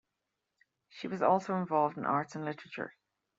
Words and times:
She 0.89 1.07
was 1.07 1.21
also 1.21 1.53
involved 1.57 1.95
in 1.95 2.07
arts 2.07 2.33
and 2.33 2.43
literature. 2.43 2.95